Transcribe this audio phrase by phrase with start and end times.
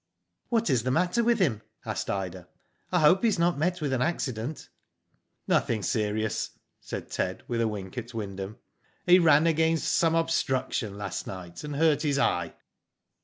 [0.27, 2.47] *' ''What is the matter with him?" asked Ida.
[2.91, 4.67] ''I hope he has not met with an accident."
[5.47, 8.57] "Nothing serious," said Ted, with a wink at Wyndham."
[9.05, 12.55] He ran against some obstruction last night and hurt his eye.